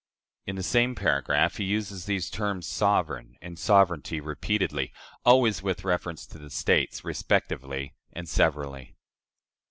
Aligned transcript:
"In 0.47 0.55
the 0.55 0.63
same 0.63 0.95
paragraph 0.95 1.57
he 1.57 1.63
uses 1.63 2.05
these 2.05 2.31
terms, 2.31 2.65
"sovereign" 2.65 3.35
and 3.39 3.59
"sovereignty," 3.59 4.19
repeatedly 4.19 4.91
always 5.23 5.61
with 5.61 5.83
reference 5.85 6.25
to 6.25 6.39
the 6.39 6.49
States, 6.49 7.05
respectively 7.05 7.93
and 8.11 8.27
severally. 8.27 8.95